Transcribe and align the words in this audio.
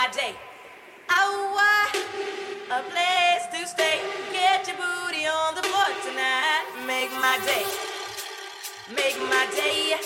my 0.00 0.08
day. 0.12 0.34
Oh, 1.10 1.60
a 2.70 2.80
place 2.90 3.44
to 3.52 3.66
stay. 3.68 4.00
Get 4.32 4.66
your 4.66 4.76
booty 4.76 5.26
on 5.26 5.54
the 5.54 5.62
floor 5.62 5.90
tonight. 6.06 6.64
Make 6.86 7.12
my 7.20 7.36
day. 7.44 7.66
Make 8.96 9.18
my 9.28 9.44
day. 9.60 10.00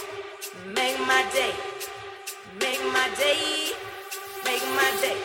Make 0.75 0.99
my 1.07 1.23
day. 1.33 1.53
Make 2.59 2.83
my 2.97 3.09
day. 3.23 3.63
Make 4.45 4.67
my 4.77 4.91
day. 5.01 5.17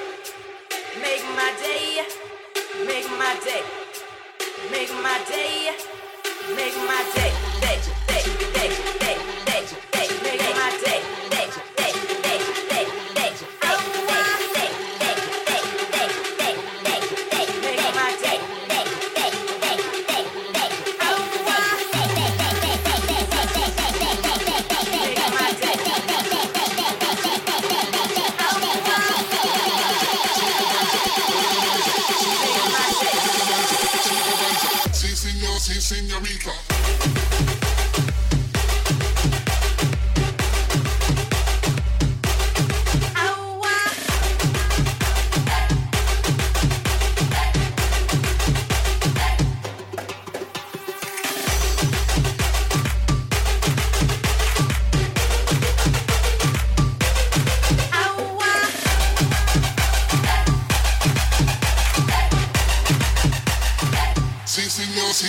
Make 1.02 1.24
my 1.40 1.50
day. 1.66 2.06
Make 2.86 3.10
my 3.22 3.34
day. 3.46 3.64
Make 4.72 4.94
my 5.02 5.18
day. 5.32 5.74
Make 6.56 6.76
my 6.78 7.04
day, 7.16 7.32
day, 7.62 7.99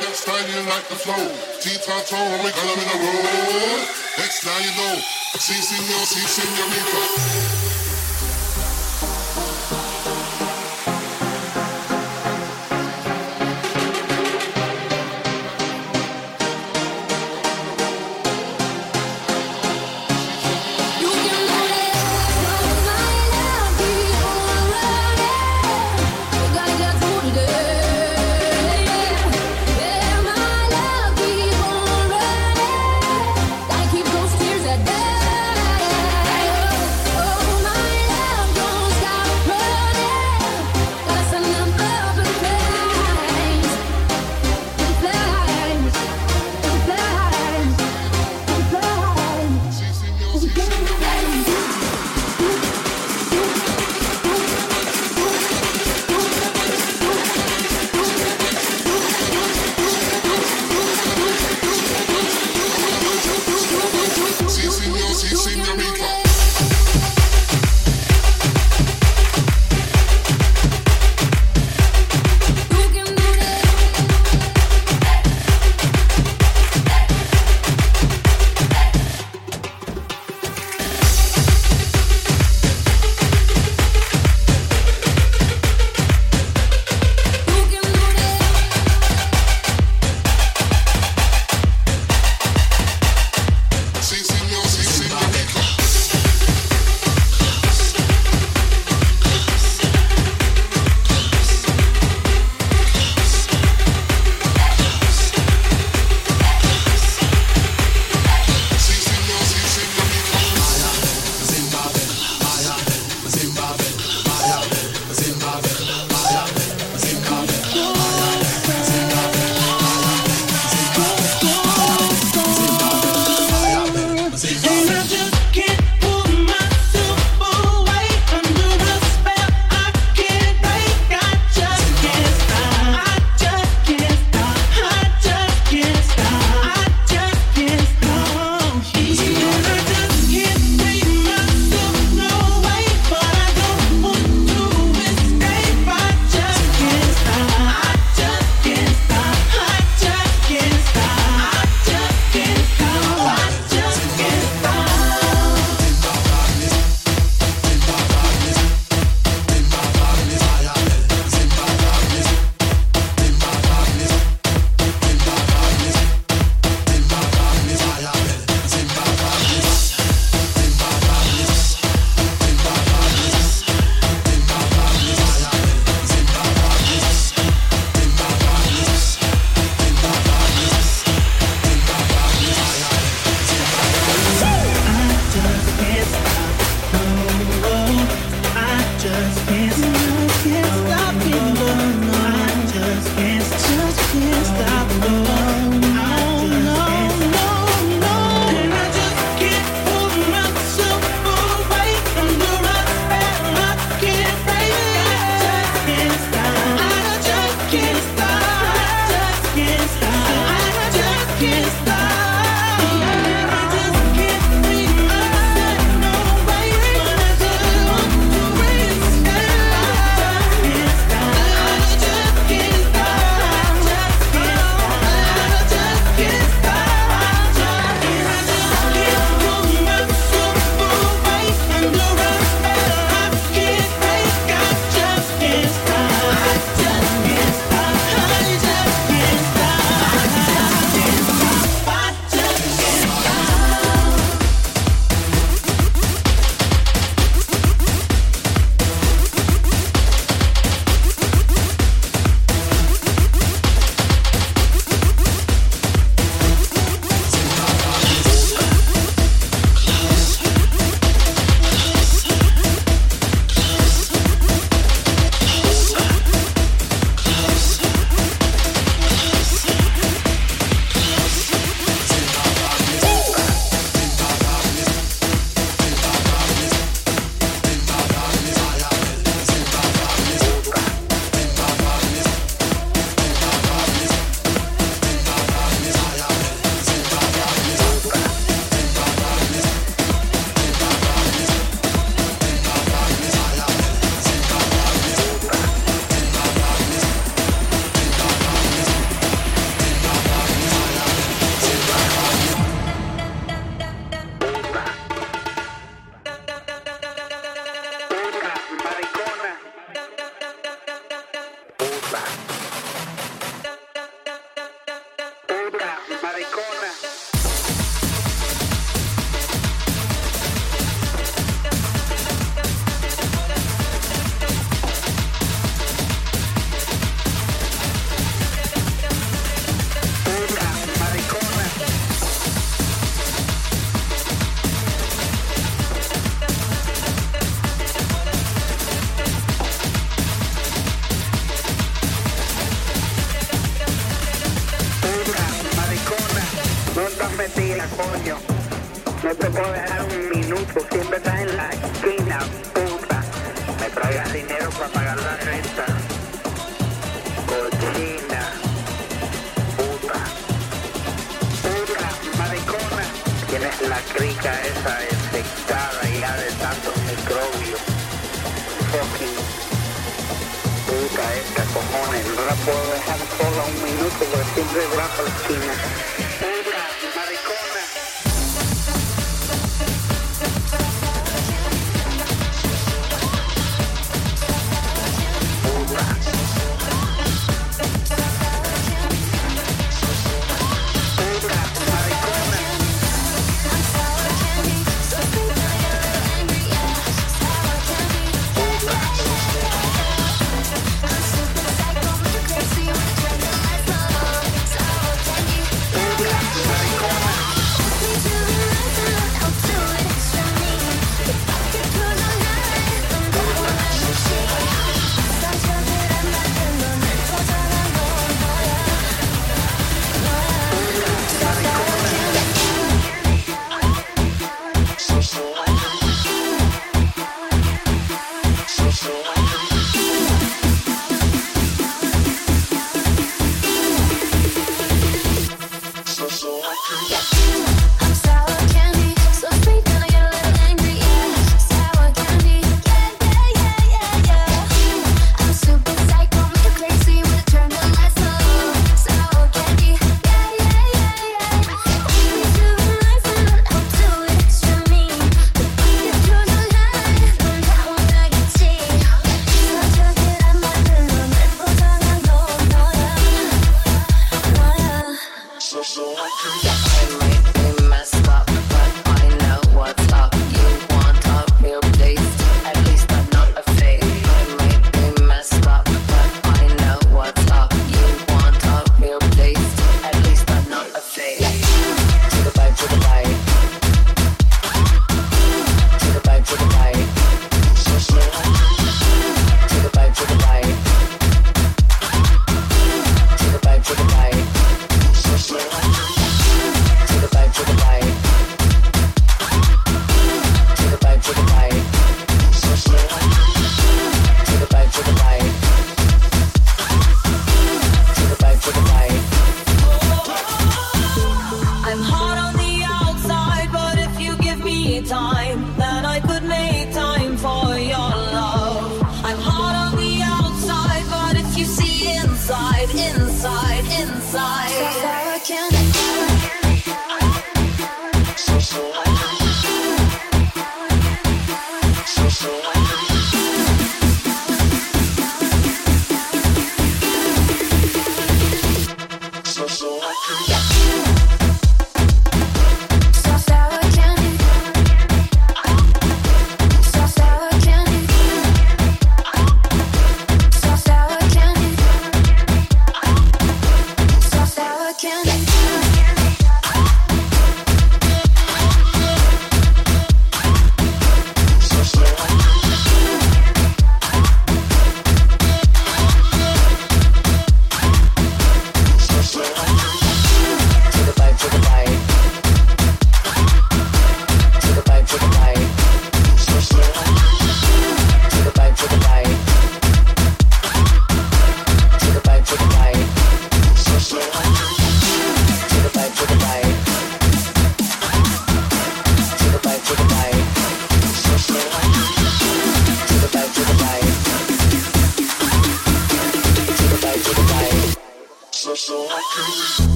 That's 0.00 0.20
like 0.68 0.88
the 0.88 0.96
flow. 0.96 1.32
T-top 1.60 2.12
we 2.44 2.50
in 2.76 2.88
the 2.88 2.98
road. 3.00 3.88
Next 4.18 4.44
now 4.44 4.58
you 4.58 4.72
know. 4.76 5.17
Sí, 5.36 5.62
señor, 5.62 6.06
sí, 6.06 6.20
señorita. 6.26 7.87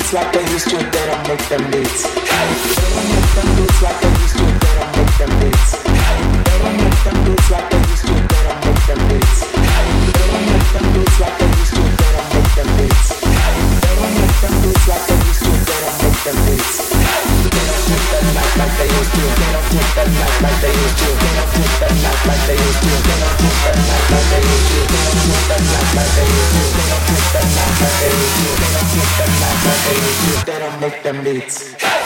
Beats 0.00 0.12
like 0.12 0.32
they 0.32 0.42
used 0.52 0.70
to, 0.70 0.76
make 0.76 1.48
them 1.48 1.70
beats. 1.70 2.02
Don't 2.04 2.24
make 3.12 3.30
them 3.36 3.48
beats 3.56 3.82
like 3.82 4.00
they 4.00 4.08
used 4.08 4.36
to, 4.36 4.44
make 4.96 5.14
them 5.18 5.30
beats. 5.40 5.72
Don't 5.84 6.76
make 6.80 7.00
them 7.04 7.16
beats 7.24 7.50
like 7.50 7.70
they 7.70 7.78
used 7.78 8.06
to, 8.06 8.14
don't 8.32 8.64
make 8.64 8.86
them 8.86 9.00
beats. 9.08 9.40
They 14.90 15.16
used 15.26 15.42
to, 15.42 15.50
they 15.50 15.78
don't 15.80 15.96
make 16.02 16.20
them 16.24 16.36
beats. 16.46 17.29
Like 18.60 18.76
they 18.76 18.88
used 18.92 19.12
to. 19.16 19.24
They 19.40 19.50
don't 19.56 19.68
take 19.72 19.92
that 19.96 20.08
life 20.20 20.36
like 20.44 20.58
they 20.60 20.72
used 20.76 20.98
to. 21.00 21.08
They 21.16 21.32
don't 21.32 21.50
take 21.56 21.76
that 21.80 21.94
life 22.04 22.22
like 22.28 22.42
they 22.44 22.58
used 22.60 22.80
to. 22.84 22.92
They 22.92 23.16
don't 23.20 23.36
take 23.40 23.60
that 23.64 23.76
life 23.88 24.06
like 24.12 24.28
they 24.28 24.42
used 24.44 24.68
to. 24.68 24.78
They 24.84 25.00
don't 25.00 25.20
take 25.24 25.44
that 25.48 25.62
life 25.64 25.92
like 25.96 26.12
they 26.12 26.28
used 26.28 26.52
to. 26.52 26.62
They 26.76 26.86
don't 26.92 27.04
take 27.08 27.28
that 27.32 27.46
life 27.56 27.76
like 27.80 27.96
they 28.00 28.12
used 28.20 28.36
to. 28.36 28.48
They 28.60 28.70
don't 28.76 28.88
take 28.92 29.12
that 29.16 29.32
life 29.40 29.60
like 29.64 29.80
they 29.86 29.96
used 30.04 30.20
to. 30.20 30.32
They 30.44 30.58
don't 30.60 30.76
make 30.80 30.98
them 31.02 31.16
beats. 31.24 31.99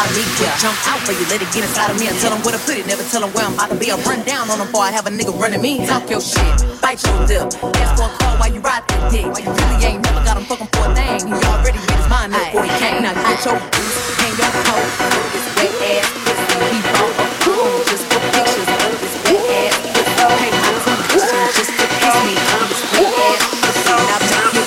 Of 0.00 0.16
me, 0.16 0.24
yeah. 0.40 0.56
Jump 0.56 0.76
out 0.88 1.00
for 1.04 1.12
you, 1.12 1.24
let 1.28 1.44
it 1.44 1.52
get 1.52 1.68
inside 1.68 1.92
of 1.92 2.00
me. 2.00 2.08
I 2.08 2.16
tell 2.16 2.32
them 2.32 2.40
where 2.40 2.56
to 2.56 2.62
put 2.64 2.80
it, 2.80 2.86
never 2.88 3.04
tell 3.04 3.20
them 3.20 3.28
where 3.36 3.44
I'm 3.44 3.52
about 3.52 3.68
to 3.68 3.76
be. 3.76 3.92
I 3.92 4.00
run 4.08 4.24
down 4.24 4.48
on 4.48 4.56
them 4.58 4.66
before 4.68 4.88
I 4.88 4.92
have 4.92 5.04
a 5.06 5.12
nigga 5.12 5.36
running 5.36 5.60
me. 5.60 5.84
Talk 5.84 6.08
your 6.08 6.20
shit, 6.24 6.40
bite 6.80 7.04
your 7.04 7.16
lip. 7.28 7.52
Ask 7.76 8.00
for 8.00 8.08
a 8.08 8.12
call 8.16 8.34
while 8.40 8.48
you 8.52 8.60
ride 8.64 8.88
that 8.88 9.12
dick. 9.12 9.28
You 9.28 9.52
really 9.52 9.78
ain't 9.84 10.00
never 10.00 10.24
got 10.24 10.40
him 10.40 10.48
fucking 10.48 10.72
for 10.72 10.88
a 10.88 10.94
thing. 10.96 11.28
He 11.28 11.36
already 11.44 11.76
made 11.84 11.98
his 12.00 12.08
mind 12.08 12.32
up 12.32 12.40
before 12.40 12.64
he 12.64 12.72
came. 12.80 13.04
Now 13.04 13.12
get 13.12 13.44
your 13.44 13.60
boots, 13.60 14.16
hang 14.16 14.32
your 14.40 14.52
coat. 14.64 14.88
This 15.36 15.46
wet 15.60 15.76
ass 15.92 16.08
pussy, 16.24 16.56
he 16.72 16.80
bought 16.96 17.12
a 17.12 17.26
phone 17.44 17.84
just 17.92 18.04
for 18.08 18.20
pictures 18.32 18.96
this 18.96 19.14
wet 19.28 19.44
ass 19.60 19.76
pussy. 19.92 20.16
Pay 20.40 20.50
my 20.56 20.96
tuition 21.12 21.44
just 21.52 21.72
to 21.76 21.84
kiss 22.00 22.16
me 22.24 22.32
on 22.32 22.64
this 22.72 22.80
wet 22.96 23.12
ass. 23.12 23.44
Now 23.92 24.24
take 24.24 24.56
your 24.56 24.64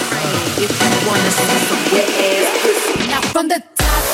if 0.61 0.69
you 0.69 1.01
wanna 1.09 1.31
see 1.33 1.57
some 1.65 1.81
wet 1.89 2.13
ass. 2.13 3.09
Now 3.09 3.21
from 3.33 3.47
the 3.49 3.57
top, 3.73 4.05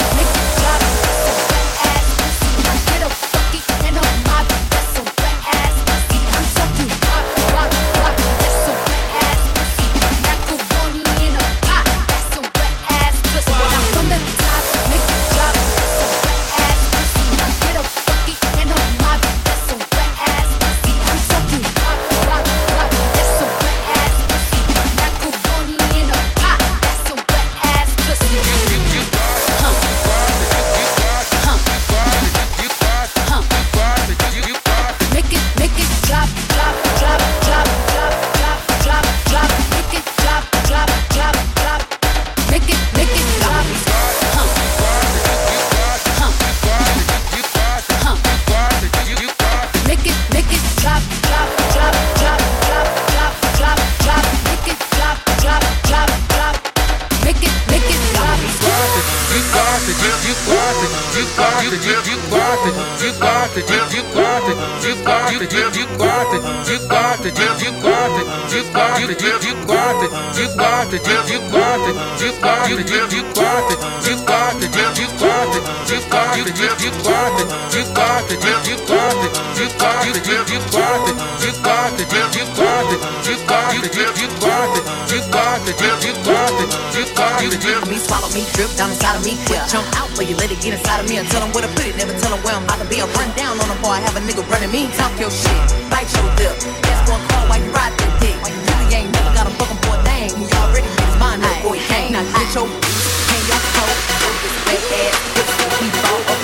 swallow 88.02 88.30
me, 88.34 88.42
drip 88.58 88.74
down 88.76 88.90
inside 88.90 89.16
of 89.16 89.24
me. 89.24 89.38
yeah. 89.50 89.66
jump 89.70 89.86
out 89.98 90.10
for 90.18 90.24
you, 90.24 90.36
let 90.36 90.50
it 90.50 90.60
get 90.62 90.74
inside 90.74 91.00
of 91.00 91.08
me. 91.10 91.20
I 91.20 91.24
tell 91.30 91.42
them 91.42 91.52
where 91.54 91.62
to 91.66 91.72
put 91.78 91.86
it, 91.86 91.96
never 91.98 92.14
tell 92.18 92.32
them 92.34 92.42
where 92.42 92.56
I'm 92.56 92.64
about 92.66 92.80
to 92.82 92.88
be. 92.90 93.02
I 93.02 93.06
run 93.14 93.30
down 93.38 93.60
on 93.62 93.68
them 93.70 93.78
before 93.78 93.94
I 93.94 94.00
have 94.02 94.16
a 94.18 94.22
nigga 94.26 94.42
running 94.50 94.72
me. 94.74 94.90
Talk 94.98 95.14
your 95.20 95.30
shit, 95.32 95.62
bite 95.94 96.10
your 96.18 96.26
lip. 96.42 96.58
That's 96.82 97.10
one 97.10 97.22
call 97.30 97.46
while 97.48 97.62
you 97.62 97.70
ride 97.72 97.94
that 97.94 98.12
dick. 98.22 98.36
You 98.50 98.58
really 98.66 98.88
ain't 98.98 99.12
never 99.14 99.32
got 99.38 99.46
a 99.48 99.52
fucking 99.56 99.80
boy 99.86 99.98
thing. 100.08 100.30
He 100.34 100.46
already 100.58 100.90
made 100.90 101.06
his 101.06 101.18
mind 101.22 101.46
up 101.46 101.54
before 101.62 101.76
he 101.78 101.84
came. 101.86 102.12
Now 102.16 102.26
get 102.26 102.50
your 102.58 102.66
hang 102.68 103.46
your 103.48 103.62
coat, 103.76 103.98
work 104.22 104.38
this 104.42 104.58
wet 104.66 104.82
ass, 105.02 105.16
put 105.38 105.46
the 105.46 105.56
heat 105.78 105.96
on, 106.10 106.20
wet 106.26 106.42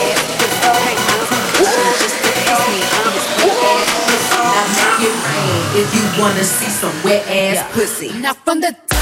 ass, 0.00 0.20
put 0.40 0.56
the 0.64 0.72
hang 0.80 1.00
my 1.06 1.16
condition, 1.28 1.84
just 2.00 2.16
to 2.24 2.30
kiss 2.32 2.60
me 2.70 2.80
on 3.04 3.10
this 3.12 3.28
wet 3.44 3.58
ass 3.68 3.88
pussy. 4.06 4.40
Now 4.54 4.64
make 4.72 5.00
it 5.06 5.16
if 5.76 5.88
you 5.92 6.04
wanna 6.20 6.44
see 6.44 6.70
some 6.72 6.94
wet 7.04 7.24
ass 7.28 7.60
pussy. 7.74 8.10
not 8.20 8.36
from 8.44 8.60
the 8.60 8.95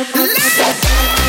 Let's 0.00 0.16
go. 0.16 1.19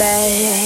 A 0.00 0.65